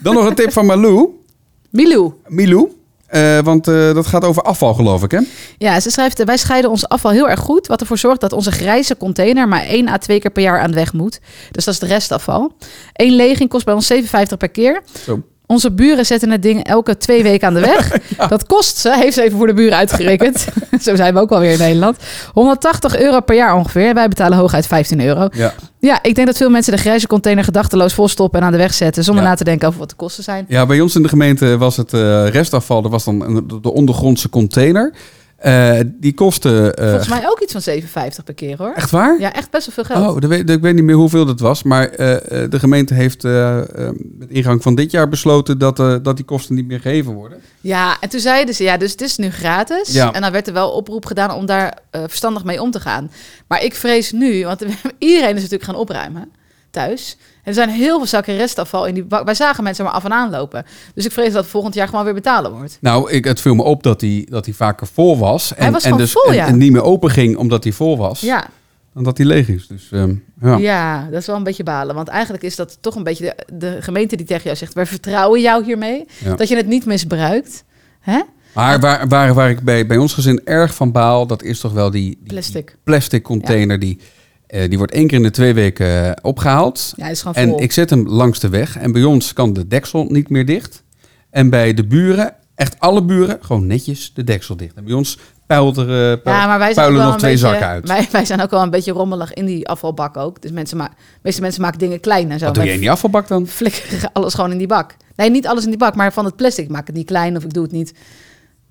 [0.00, 1.08] Dan nog een tip van Malou.
[1.70, 2.12] Milou.
[2.26, 2.79] Milou.
[3.10, 5.20] Eh, want eh, dat gaat over afval, geloof ik, hè?
[5.58, 7.66] Ja, ze schrijft, eh, wij scheiden ons afval heel erg goed.
[7.66, 10.70] Wat ervoor zorgt dat onze grijze container maar één à twee keer per jaar aan
[10.70, 11.20] de weg moet.
[11.50, 12.52] Dus dat is de restafval.
[12.92, 14.82] Eén leging kost bij ons 7,50 per keer.
[15.04, 15.22] Zo.
[15.50, 17.92] Onze buren zetten het ding elke twee weken aan de weg.
[18.28, 20.46] Dat kost ze, heeft ze even voor de buren uitgerekend.
[20.82, 21.96] Zo zijn we ook alweer in Nederland.
[22.32, 23.94] 180 euro per jaar ongeveer.
[23.94, 25.28] Wij betalen hooguit 15 euro.
[25.32, 25.54] Ja.
[25.78, 28.74] Ja, ik denk dat veel mensen de grijze container gedachteloos volstoppen en aan de weg
[28.74, 29.04] zetten.
[29.04, 29.30] Zonder Ja.
[29.30, 30.44] na te denken over wat de kosten zijn.
[30.48, 32.84] ja, bij ons in de gemeente was het eh, restafval.
[32.84, 34.92] Er was dan de ondergrondse container.
[35.40, 36.74] Eh, die kosten...
[36.76, 38.72] eh, Volgens mij ook iets van 7,50 per keer hoor.
[38.74, 39.20] Echt waar?
[39.20, 40.14] Ja, echt best wel veel geld.
[40.14, 41.62] Oh, dat weet, ik weet niet meer hoeveel dat was.
[41.62, 46.16] Maar eh, de gemeente heeft eh, eh, met ingang van dit jaar besloten dat, dat
[46.16, 47.38] die kosten niet meer gegeven worden.
[47.60, 49.92] Ja, en toen zeiden ze, ja, dus het is nu gratis.
[49.92, 50.12] Ja.
[50.12, 53.10] En dan werd er wel oproep gedaan om daar verstandig mee om te gaan.
[53.46, 54.64] Maar ik vrees nu, want
[54.98, 56.32] iedereen is natuurlijk gaan opruimen
[56.70, 57.16] thuis.
[57.42, 59.24] En er zijn heel veel zakken restafval in die bak.
[59.24, 60.64] Wij zagen mensen maar af en aan lopen.
[60.94, 62.78] Dus ik vrees dat het volgend jaar gewoon weer betalen wordt.
[62.80, 65.54] Nou, ik, het viel me op dat hij dat die vaker vol was.
[65.54, 66.46] En, Hij was en, dus, vol, en, ja.
[66.46, 68.20] en niet meer open ging omdat hij vol was.
[68.20, 68.46] Ja,
[68.94, 69.66] Dan dat hij leeg is.
[69.66, 70.56] Dus ehm, ja.
[70.56, 71.08] ja.
[71.10, 71.94] dat is wel een beetje balen.
[71.94, 74.74] Want eigenlijk is dat toch een beetje de, de gemeente die tegen jou zegt...
[74.74, 76.06] wij vertrouwen jou hiermee.
[76.24, 76.34] Ja.
[76.34, 77.64] Dat je het niet misbruikt.
[78.00, 78.20] Hè?
[78.54, 81.72] Maar waar, waar, waar ik bij, bij ons gezin erg van baal, dat is toch
[81.72, 82.66] wel die, die Plastic.
[82.66, 83.78] die plastic container.
[83.78, 83.98] Die,
[84.50, 86.92] eh, die wordt één keer in de twee weken eh, opgehaald.
[86.96, 88.76] Ja, is gewoon En ik zet hem langs de weg.
[88.78, 90.82] En bij ons kan de deksel niet meer dicht.
[91.30, 94.74] En bij de buren, echt alle buren, gewoon netjes de deksel dicht.
[94.74, 95.82] En bij ons puilt er,
[96.12, 97.88] eh, puil- Ja, maar wij zijn ook puilen nog twee beetje, zakken uit.
[97.88, 100.42] Wij, wij zijn ook wel een beetje rommelig in die afvalbak ook.
[100.42, 102.44] Dus mensen ma- meeste mensen maken dingen klein en zo.
[102.44, 103.46] Wat doe je in die afvalbak dan?
[103.46, 104.96] flikkeren alles gewoon in die bak.
[105.16, 106.64] Nee, niet alles in die bak, maar van het plastic.
[106.64, 107.92] Ik maak het niet klein of ik doe het niet.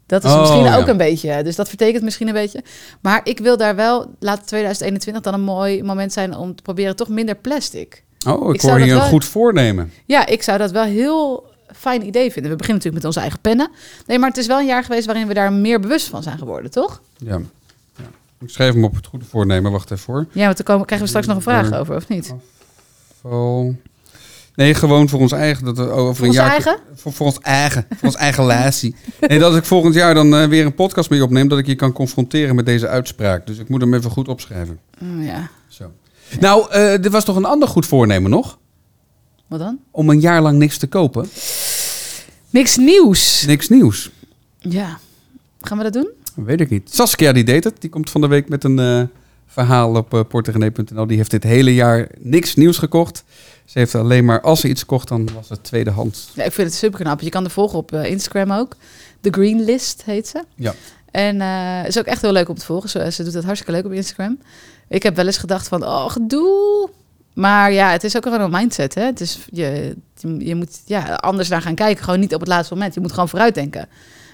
[0.10, 0.78] Dat is Oh, misschien ja.
[0.78, 1.44] ook een beetje.
[1.44, 2.64] Dus dat vertekent misschien een beetje.
[3.02, 6.96] Maar ik wil daar wel, laat 2021 dan een mooi moment zijn om te proberen
[6.96, 8.04] toch minder plastic.
[8.28, 9.92] Oh, ik, hoor je een goed voornemen.
[10.06, 11.46] Ja, ik zou dat wel heel
[11.76, 12.52] fijn idee vinden.
[12.52, 13.70] We beginnen natuurlijk met onze eigen pennen.
[14.06, 16.38] Nee, maar het is wel een jaar geweest waarin we daar meer bewust van zijn
[16.38, 17.02] geworden, toch?
[17.18, 17.40] Ja.
[17.96, 18.04] ja.
[18.40, 19.72] Ik schrijf hem op het goede voornemen.
[19.72, 20.26] Wacht even voor.
[20.32, 22.34] Ja, want dan komen, krijgen we straks nog een vraag over, of niet?
[23.22, 23.76] Vol.
[24.60, 25.66] Nee, gewoon voor ons eigen.
[25.66, 26.78] Dat we over Voor een ons jaar, eigen?
[26.96, 27.86] Voor, voor ons eigen.
[27.90, 28.96] Voor ons eigen latie.
[29.28, 31.48] Nee, dat ik volgend jaar dan eh, weer een podcast mee opneem.
[31.48, 33.48] Dat ik je kan confronteren met deze uitspraak.
[33.48, 34.80] Dus ik moet hem even goed opschrijven.
[35.00, 35.92] Mm, ja, Zo.
[36.40, 38.58] Nou, eh er was toch een ander goed voornemen nog?
[39.48, 39.80] wat dan?
[39.92, 41.30] Om een jaar lang niks te kopen.
[42.50, 43.46] Niks nieuws.
[43.46, 44.12] Niks nieuws.
[44.60, 45.00] Ja,
[45.62, 46.10] gaan we dat doen?
[46.36, 46.94] Weet ik niet.
[46.94, 47.76] Saskia die deed het.
[47.82, 49.02] Die komt van de week met een eh,
[49.50, 51.08] verhaal op uh, portegenee.nl.
[51.08, 53.24] Die heeft dit hele jaar niks nieuws gekocht.
[53.66, 56.32] Ze heeft alleen maar, als ze iets kocht, dan was het tweedehands.
[56.34, 57.22] Ja, ik vind het super knap.
[57.22, 58.76] Je kan er volgen op eh, Instagram ook.
[59.22, 60.44] The Green List heet ze.
[60.56, 60.74] Ja.
[61.12, 62.90] En eh is ook echt heel leuk om te volgen.
[62.90, 64.40] Ze, ze doet het hartstikke leuk op Instagram.
[64.88, 66.90] Ik heb wel eens gedacht van, oh, gedoe.
[67.34, 68.96] Maar ja, het is ook gewoon een mindset.
[68.96, 69.04] Hè?
[69.04, 69.96] Het is, je,
[70.38, 72.04] je, moet ja, anders naar gaan kijken.
[72.04, 72.94] Gewoon niet op het laatste moment.
[72.94, 73.88] Je moet gewoon vooruitdenken.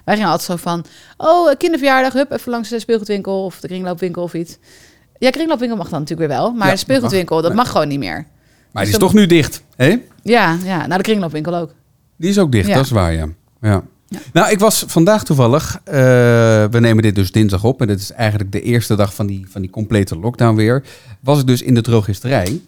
[0.06, 0.86] Wij gingen altijd zo van,
[1.17, 4.58] oh, kinderverjaardag, hup, even langs de speelgoedwinkel of de kringloopwinkel of iets.
[5.17, 6.51] Ja, kringloopwinkel mag dan natuurlijk weer wel.
[6.51, 7.71] Maar de speelgoedwinkel, dat mag.
[7.71, 8.13] gewoon niet meer.
[8.13, 8.25] Maar
[8.84, 9.97] die Dus is dan- toch nu dicht, hè?
[10.23, 11.73] Ja, ja, nou de kringloopwinkel ook.
[12.17, 13.28] Die is ook dicht, dat is waar, ja.
[13.62, 13.84] ja.
[14.08, 14.19] Ja.
[14.34, 15.93] Nou, ik was vandaag toevallig, eh,
[16.65, 17.82] we nemen dit dus dinsdag op...
[17.82, 20.84] en dit is eigenlijk de eerste dag van die, van die complete lockdown weer...
[21.19, 22.62] was ik dus in de drogisterij,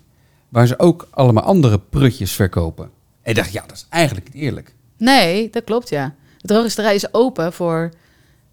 [0.50, 2.90] waar ze ook allemaal andere prutjes verkopen.
[3.22, 4.74] En ik dacht, ja, dat is eigenlijk niet eerlijk.
[4.98, 6.14] Nee, dat klopt, ja.
[6.42, 7.90] De drogisterij is open voor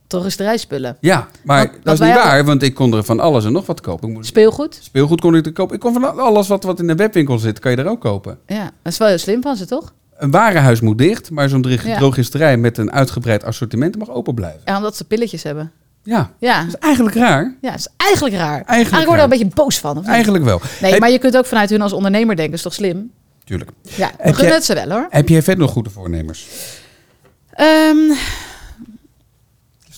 [0.07, 0.97] drogisterijspullen.
[1.01, 3.67] Ja, maar Want- dat is niet waar, want ik kon er van alles en nog
[3.67, 4.11] wat kopen.
[4.17, 4.79] Ik Speelgoed?
[4.83, 5.75] speelgoed kon ik er kopen.
[5.75, 8.39] Ik kon van alles wat, wat in de webwinkel zit, kan je er ook kopen.
[8.47, 9.93] Ja, dat is wel heel slim van ze, toch?
[10.17, 11.97] Een warenhuis moet dicht, maar zo'n Ja.
[11.97, 14.61] drogisterij met een uitgebreid assortiment mag open blijven.
[14.65, 15.73] Ja, omdat ze pilletjes hebben.
[16.03, 17.57] Ja, Ja, dat is eigenlijk raar.
[17.61, 18.63] ja dat is eigenlijk raar.
[18.65, 19.17] Eigenlijk, word je raar.
[19.17, 20.07] er een beetje boos van, of niet?
[20.13, 20.61] Eigenlijk wel.
[20.81, 23.11] Nee, Heb- maar je kunt ook vanuit hun als ondernemer denken, is toch slim?
[23.45, 23.71] Tuurlijk.
[23.83, 25.07] Ja, we gunnen het ze wel, hoor.
[25.11, 26.47] Heb jij verder nog goede voornemens?
[27.51, 28.19] Ehm, Het is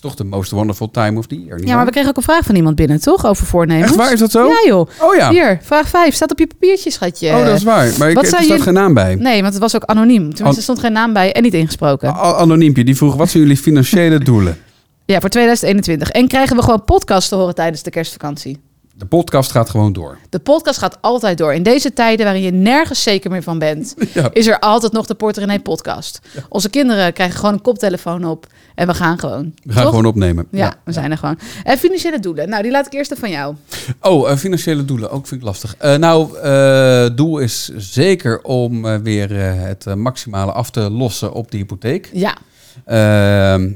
[0.06, 1.66] toch de most wonderful time of the year.
[1.66, 3.26] ja, maar we kregen ook een vraag van iemand binnen, toch?
[3.26, 3.86] Over voornemens.
[3.86, 4.46] Echt waar, is dat zo?
[4.46, 4.88] Ja, joh.
[5.00, 5.30] Oh ja.
[5.30, 6.14] Hier, vraag 5.
[6.14, 7.28] Staat op je papiertje, schatje.
[7.30, 7.92] Oh, dat is waar.
[7.98, 9.14] Maar ik, er staat geen naam bij.
[9.14, 10.16] Nee, want het was ook anoniem.
[10.16, 12.14] Tenminste, An- er stond geen naam bij en niet ingesproken.
[12.14, 14.58] Anoniempje, die vroeg, wat zijn jullie financiële doelen?
[15.06, 16.10] Ja, voor 2021.
[16.10, 18.60] En krijgen we gewoon podcast te horen tijdens de kerstvakantie.
[18.98, 20.18] De podcast gaat gewoon door.
[20.28, 21.54] De podcast gaat altijd door.
[21.54, 24.30] In deze tijden waarin je nergens zeker meer van bent, Ja.
[24.32, 26.20] is er altijd nog de Porter René podcast.
[26.48, 29.54] Onze kinderen krijgen gewoon een koptelefoon op en we gaan gewoon.
[29.62, 29.90] We gaan Toch?
[29.90, 30.46] gewoon opnemen.
[30.50, 31.38] Ja, we zijn er gewoon.
[31.64, 32.48] En financiële doelen.
[32.48, 33.54] Nou, die laat ik eerst even van jou.
[34.00, 35.74] Oh, eh, financiële doelen, ook vind ik lastig.
[35.78, 40.90] Eh, nou, eh doel is zeker om eh, weer eh, het eh, maximale af te
[40.90, 42.10] lossen op de hypotheek.
[42.12, 42.36] Ja,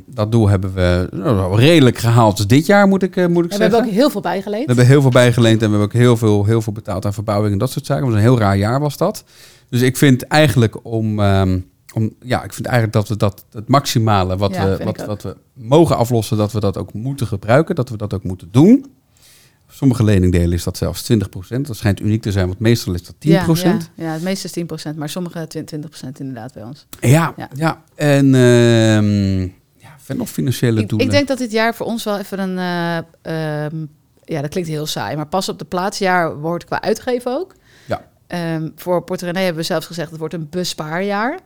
[0.07, 3.59] dat doel hebben we nou, redelijk gehaald dit jaar, moet ik, eh, moet ik en
[3.59, 3.73] we zeggen.
[3.73, 4.61] hebben ook heel veel bijgeleend.
[4.61, 7.15] We hebben heel veel bijgeleend en we hebben ook heel veel, heel veel betaald aan
[7.15, 8.05] verbouwing en dat soort zaken.
[8.05, 9.25] Het was een heel raar jaar was dat.
[9.69, 11.59] Dus ik vind eigenlijk om, ehm,
[11.95, 15.23] om ja, ik vind eigenlijk dat we dat het maximale wat, Ja, we, wat, wat
[15.23, 18.87] we mogen aflossen, dat we dat ook moeten gebruiken, dat we dat ook moeten doen.
[19.71, 21.17] Sommige leningdelen is dat zelfs 20%.
[21.61, 23.19] Dat schijnt uniek te zijn, want meestal is dat 10%.
[23.19, 26.87] Ja, ja, ja, het meeste is 10%, maar sommige 20% inderdaad bij ons.
[27.01, 27.49] Ja, ja.
[27.55, 27.83] Ja.
[27.95, 29.49] En ehm
[30.11, 31.07] ja, nog financiële doelen.
[31.07, 32.59] ik denk dat dit jaar voor ons wel even een...
[33.23, 33.87] eh, ehm,
[34.25, 37.55] ja, dat klinkt heel saai, maar pas op de plaatsjaar wordt qua uitgeven ook.
[37.87, 38.05] Ja.
[38.27, 41.39] Ehm, voor Porto René hebben we zelfs gezegd, het wordt een bespaarjaar.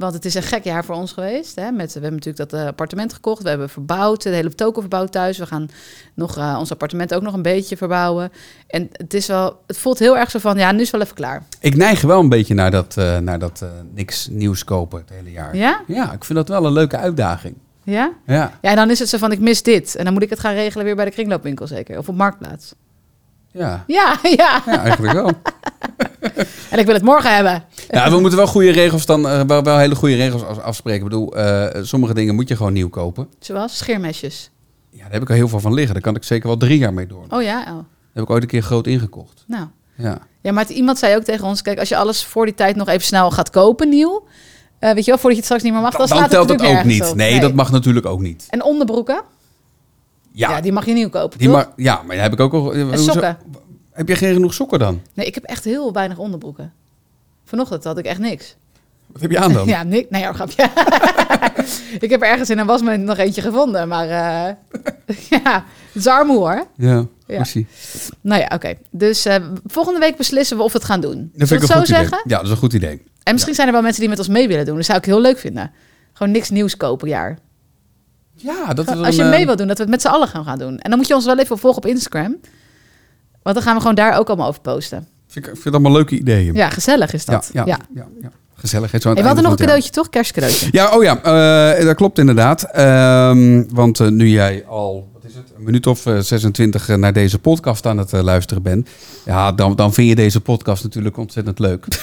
[0.00, 1.56] Want het is een gek jaar voor ons geweest.
[1.56, 1.70] Hè?
[1.70, 3.42] Met, we hebben natuurlijk dat eh, appartement gekocht.
[3.42, 4.22] We hebben verbouwd.
[4.22, 5.38] De hele toko verbouwd thuis.
[5.38, 5.68] We gaan
[6.14, 8.32] nog eh, ons appartement ook nog een beetje verbouwen.
[8.66, 10.56] En het, is wel, het voelt heel erg zo van...
[10.58, 11.42] Ja, nu is wel even klaar.
[11.60, 15.30] Ik neig wel een beetje naar dat, eh, naar dat niks nieuws kopen het hele
[15.30, 15.56] jaar.
[15.56, 15.80] Ja?
[15.86, 17.54] Ja, ik vind dat wel een leuke uitdaging.
[17.82, 18.12] Ja?
[18.26, 19.32] Ja, Ja, en dan is het zo van...
[19.32, 19.96] Ik mis dit.
[19.96, 21.98] En dan moet ik het gaan regelen weer bij de kringloopwinkel zeker.
[21.98, 22.74] Of op Marktplaats.
[23.52, 23.84] Ja.
[23.86, 24.62] Ja, ja.
[24.66, 25.30] ja eigenlijk wel.
[26.70, 27.64] En ik wil het morgen hebben.
[27.88, 31.00] Ja, we moeten wel goede regels dan, eh, wel, wel hele goede regels af- afspreken.
[31.04, 33.28] Ik bedoel, eh, sommige dingen moet je gewoon nieuw kopen.
[33.38, 34.50] Zoals scheermesjes.
[34.90, 35.92] Ja, daar heb ik al heel veel van liggen.
[35.94, 37.24] Daar kan ik zeker wel drie jaar mee door.
[37.28, 37.64] Oh ja?
[37.68, 37.78] Oh.
[38.14, 39.44] heb ik ooit een keer groot ingekocht.
[39.46, 39.66] Nou.
[39.96, 40.18] Ja.
[40.40, 41.62] Ja, maar het- iemand zei ook tegen ons...
[41.62, 44.26] Kijk, als je alles voor die tijd nog even snel gaat kopen, nieuw...
[44.78, 46.62] eh, weet je wel, voordat je het straks niet meer mag, dan, Dan, telt het
[46.62, 47.04] ook niet.
[47.06, 47.14] op.
[47.16, 48.46] Nee, dat mag natuurlijk ook niet.
[48.50, 49.22] En onderbroeken?
[50.32, 51.72] Ja, Ja, die mag je nieuw kopen, die toch?
[51.76, 52.74] ja maar heb ik ook al...
[52.74, 53.38] En hoezo- sokken?
[53.92, 55.00] Heb je geen genoeg sokken dan?
[55.14, 56.72] Nee, ik heb echt heel weinig onderbroeken.
[57.44, 58.56] Vanochtend had ik echt niks.
[59.06, 59.66] Wat heb je aan dan?
[59.74, 60.06] Ja, niks.
[60.10, 60.62] Nee, hoor, grapje.
[62.06, 64.54] ik heb ergens in een wasmand nog eentje gevonden, maar eh,
[65.42, 66.66] ja, het is armoe hoor.
[66.76, 67.36] Ja, Ja.
[67.36, 68.08] precies.
[68.20, 68.74] Nou ja, oké.
[68.90, 69.34] Dus eh,
[69.66, 71.30] volgende week beslissen we of we het gaan doen.
[71.34, 72.06] Dat vind ik het een zo goed zeggen?
[72.06, 72.20] idee.
[72.26, 73.02] Ja, dat is een goed idee.
[73.22, 74.76] En misschien zijn er wel mensen die met ons mee willen doen.
[74.76, 75.70] Dat zou ik heel leuk vinden.
[76.12, 77.38] Gewoon niks nieuws kopen jaar.
[78.42, 80.44] Ja, dat is Als je mee wilt doen, dat we het met z'n allen gaan
[80.44, 80.78] gaan doen.
[80.78, 82.36] En dan moet je ons wel even volgen op Instagram.
[83.42, 85.06] Want dan gaan we gewoon daar ook allemaal over posten.
[85.26, 86.54] Vind ik, vind het allemaal leuke ideeën.
[86.54, 87.50] Ja, gezellig is dat.
[87.52, 87.78] ja, Ja.
[87.94, 88.06] ja.
[88.22, 88.30] ja.
[88.54, 88.90] Gezellig.
[88.90, 90.08] Zo aan Hey, we hadden nog een cadeautje, toch?
[90.08, 90.68] Kerstcadeautje.
[90.70, 91.22] Ja, oh ja,
[91.76, 92.62] eh, dat klopt inderdaad.
[92.62, 96.96] Ehm, want eh, nu jij al, wat is het, een minuut of eh, 26 eh,
[96.96, 98.88] naar deze podcast aan het luisteren bent.
[99.24, 101.86] Ja, dan, dan vind je deze podcast natuurlijk ontzettend leuk.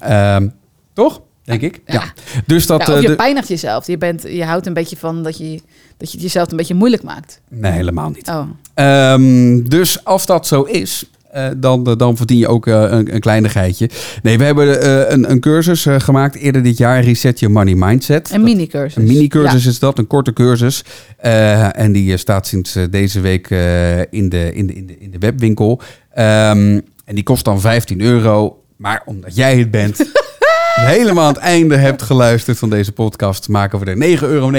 [0.00, 0.48] Ehm,
[0.92, 1.20] toch?
[1.58, 1.80] Denk ik.
[1.86, 2.02] Ja.
[2.46, 2.80] Dus dat...
[2.80, 3.86] of eh, je de- pijnigt jezelf.
[3.86, 5.60] Je, bent, je houdt een beetje van dat je,
[5.96, 7.40] dat je het jezelf een beetje moeilijk maakt.
[7.48, 8.28] Nee, helemaal niet.
[8.28, 8.42] Oh.
[8.74, 13.20] Ehm, dus als dat zo is, eh, dan, eh, dan verdien je ook een, een
[13.20, 13.90] kleinigheidje.
[14.22, 17.02] Nee, we hebben een, een cursus gemaakt eerder dit jaar.
[17.02, 18.30] Reset Your Money Mindset.
[18.32, 18.96] Een mini-cursus.
[18.96, 20.84] Een mini-cursus is dat, een korte cursus.
[21.72, 25.80] En die staat sinds deze week in, de, in, de, in, de, in de webwinkel.
[26.12, 28.62] Ehm, en die kost dan 15 euro.
[28.76, 29.96] Maar omdat jij het bent,
[30.86, 34.50] helemaal aan het einde hebt geluisterd van deze podcast, maken we er 9,99 euro.
[34.50, 34.56] 9,99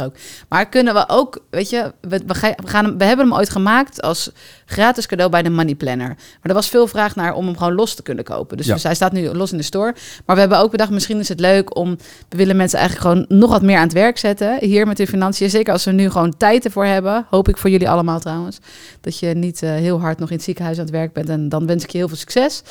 [0.04, 0.14] ook.
[0.48, 3.50] Maar kunnen we ook, weet je, we, we, ga- we gaan, we hebben hem ooit
[3.50, 4.30] gemaakt als
[4.70, 6.08] gratis cadeau bij de Money Planner.
[6.08, 8.56] Maar er was veel vraag naar om hem gewoon los te kunnen kopen.
[8.56, 8.76] Dus Ja.
[8.82, 9.94] hij staat nu los in de store.
[10.26, 11.96] Maar we hebben ook bedacht, misschien is het leuk om,
[12.28, 14.58] we willen mensen eigenlijk gewoon nog wat meer aan het werk zetten.
[14.60, 15.50] Hier met de financiën.
[15.50, 17.26] Zeker als we nu gewoon tijd ervoor hebben.
[17.30, 18.58] Hoop ik voor jullie allemaal trouwens.
[19.00, 21.28] Dat je niet eh, heel hard nog in het ziekenhuis aan het werk bent.
[21.28, 22.62] En dan wens ik je heel veel succes.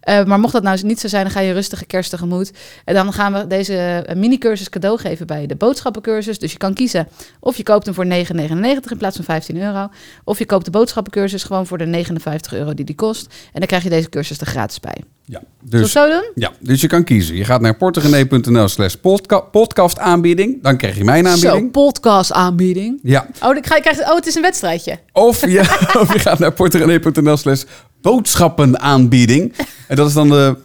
[0.00, 2.52] Eh, maar mocht dat nou niet zo zijn, dan ga je rustige kerst tegemoet.
[2.84, 6.38] En dan gaan we deze eh, mini-cursus cadeau geven bij de boodschappencursus.
[6.38, 7.08] Dus je kan kiezen
[7.40, 9.88] of je koopt hem voor 9,99 in plaats van 15 euro.
[10.24, 13.26] Of je koopt de boodschappencursus gewoon voor de 59 euro die die kost.
[13.26, 14.96] En dan krijg je deze cursus er gratis bij.
[15.26, 16.30] Ja, dus, zo doen?
[16.34, 17.36] ja, dus je kan kiezen.
[17.36, 20.62] Je gaat naar portegenee.nl slash podca- podcast aanbieding.
[20.62, 21.70] Dan krijg je mijn Zo, aanbieding.
[21.70, 22.98] podcast aanbieding.
[23.02, 24.98] Ja, Oh, ik krijg, oh, het is een wedstrijdje.
[25.12, 25.60] Of je,
[26.02, 27.62] of je gaat naar porterenee.nl slash
[28.00, 29.52] boodschappenaanbieding.
[29.88, 30.56] En dat is dan de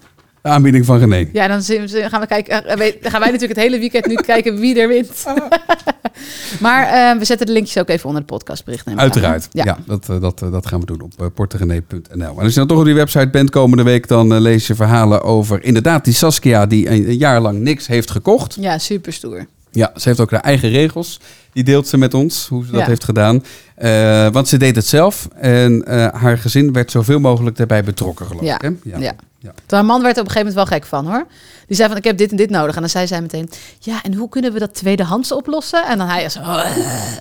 [0.50, 1.30] aanbieding van René.
[1.34, 2.66] Ja, dan zien we- gaan we kijken.
[2.66, 5.24] eh, weet- Dan gaan wij natuurlijk het hele weekend nu kijken wie er wint.
[6.66, 8.86] maar eh, we zetten de linkjes ook even onder de podcastbericht.
[8.86, 9.00] ik aan?
[9.00, 9.48] Uiteraard.
[9.52, 9.78] Ja, Ja.
[9.86, 12.38] dat, eh, dat, dat gaan we doen op uh.
[12.38, 15.22] En als je dan toch op die website bent komende week, dan lees je verhalen
[15.24, 18.58] over inderdaad die Saskia die een, een jaar lang niks heeft gekocht.
[18.60, 19.46] Ja, super stoer.
[19.72, 21.20] Ja, ze heeft ook haar eigen regels.
[21.54, 22.86] Die deelt ze met ons, hoe ze dat Ja.
[22.88, 23.44] heeft gedaan.
[23.76, 28.26] Eh, want ze deed het zelf en eh, haar gezin werd zoveel mogelijk daarbij betrokken,
[28.26, 28.56] geloof Ja.
[28.56, 28.62] ik.
[28.62, 28.70] Hè?
[28.98, 28.98] Ja.
[29.00, 29.14] ja.
[29.68, 31.28] Haar man werd er op een gegeven moment wel gek van hoor.
[31.68, 32.76] Die zei van ik heb dit en dit nodig.
[32.76, 35.86] En dan zei zij meteen, ja en hoe kunnen we dat tweedehands oplossen?
[35.86, 36.72] En dan hij zo, "Eh,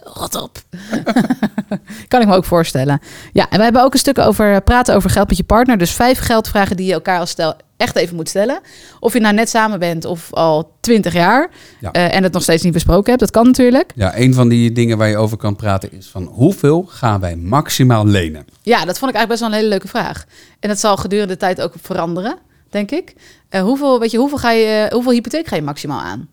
[0.05, 0.59] rot op.
[2.09, 3.01] kan ik me ook voorstellen.
[3.33, 5.79] Ja, en we hebben ook een stuk over praten over geld met je partner.
[5.79, 8.61] Dus vijf geldvragen die je elkaar als stel echt even moet stellen.
[9.01, 11.49] Of je nou net samen bent of al twintig jaar.
[11.81, 11.93] Ja.
[11.93, 13.21] en het nog steeds niet besproken hebt.
[13.21, 13.93] Dat kan natuurlijk.
[13.95, 17.37] Ja, een van die dingen waar je over kan praten is van hoeveel gaan wij
[17.37, 18.47] maximaal lenen?
[18.63, 20.25] Ja, dat vond ik eigenlijk best wel een hele leuke vraag.
[20.61, 22.39] En dat zal gedurende de tijd ook veranderen,
[22.71, 23.15] denk ik.
[23.49, 26.29] Eh, hoeveel, weet je, hoeveel, ga je, hoeveel hypotheek ga je maximaal aan?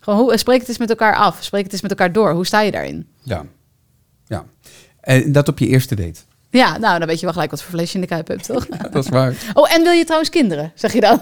[0.00, 1.42] Gewoon, hoe, eh, spreek het eens met elkaar af.
[1.42, 2.32] Spreek het eens met elkaar door.
[2.32, 3.06] Hoe sta je daarin?
[3.22, 3.44] Ja.
[4.26, 4.44] ja.
[5.00, 6.20] En dat op je eerste date.
[6.50, 8.46] Ja, nou, dan weet je wel gelijk wat voor vlees je in de kuip hebt,
[8.46, 8.66] toch?
[8.92, 9.34] Dat is waar.
[9.52, 11.18] Oh, en wil je trouwens kinderen, zeg je dan?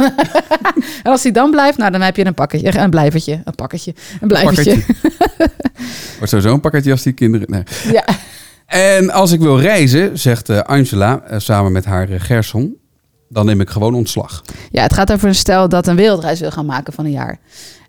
[1.03, 3.95] en als die dan blijft, nou, dan heb je een pakketje, een blijvertje, een pakketje,
[4.21, 4.85] een blijvertje.
[6.17, 7.51] Wordt sowieso een pakketje als die kinderen...
[7.51, 7.63] Nee.
[7.93, 8.05] Ja.
[8.67, 12.77] En als ik wil reizen, zegt eh, Angela eh, samen met haar eh, Gerson...
[13.29, 14.43] dan neem ik gewoon ontslag.
[14.71, 17.39] ja, het gaat over een stel dat een wereldreis wil gaan maken van een jaar.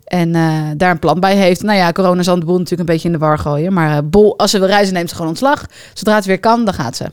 [0.04, 0.32] En
[0.76, 1.62] daar een plan bij heeft.
[1.62, 3.72] Nou ja, corona zal de boel natuurlijk een beetje in de war gooien.
[3.72, 5.66] Maar eh, bol, als ze wil reizen, neemt ze gewoon ontslag.
[5.94, 7.10] Zodra het weer kan, dan gaat ze.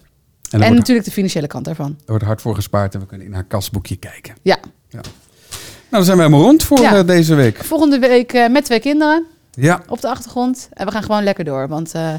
[0.49, 1.95] En natuurlijk de financiële kant daarvan.
[1.99, 4.35] er wordt hard voor gespaard en we kunnen in haar kasboekje kijken.
[4.41, 4.57] Ja.
[5.89, 6.95] dan zijn we helemaal rond voor Ja.
[6.97, 7.63] eh, deze week.
[7.63, 9.81] Volgende week eh, met twee kinderen Ja.
[9.87, 10.69] op de achtergrond.
[10.73, 11.67] En we gaan gewoon lekker door.
[11.67, 12.13] Want eh,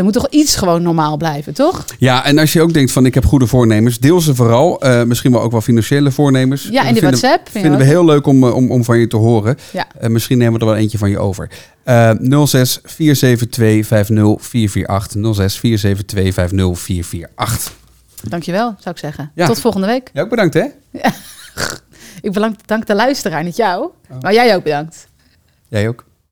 [0.00, 1.84] er moet toch iets gewoon normaal blijven, toch?
[1.98, 4.80] ja, en als je ook denkt van ik heb goede voornemens, deel ze vooral.
[4.80, 6.62] Eh, misschien wel ook wel financiële voornemens.
[6.62, 7.48] Ja, in de vinden- WhatsApp.
[7.48, 9.56] vind Vinden we heel leuk om, eh, om, om van je te horen.
[9.72, 9.86] Ja.
[9.98, 11.50] Eh, misschien nemen we er wel eentje van je over.
[11.84, 12.10] Eh
[12.44, 15.34] 06 472 50 448.
[15.34, 17.72] 06 472 50 448.
[18.22, 19.30] Dankjewel, zou ik zeggen.
[19.34, 19.46] Ja.
[19.46, 20.10] Tot volgende week.
[20.12, 20.64] Ja, ook bedankt hè?
[22.20, 23.88] Ik bedank, dank de luisteraar, niet jou.
[24.20, 25.06] Maar jij ook bedankt.
[25.68, 26.04] Jij ook.